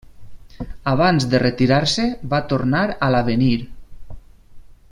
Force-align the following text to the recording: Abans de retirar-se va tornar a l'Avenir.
Abans 0.91 1.27
de 1.33 1.41
retirar-se 1.43 2.07
va 2.33 2.41
tornar 2.55 2.83
a 3.09 3.13
l'Avenir. 3.17 3.55